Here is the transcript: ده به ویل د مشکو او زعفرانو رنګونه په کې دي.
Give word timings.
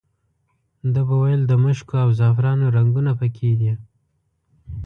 ده 0.93 1.01
به 1.07 1.15
ویل 1.21 1.41
د 1.47 1.53
مشکو 1.63 1.95
او 2.05 2.09
زعفرانو 2.19 2.65
رنګونه 2.77 3.11
په 3.19 3.27
کې 3.35 3.49
دي. 3.59 3.73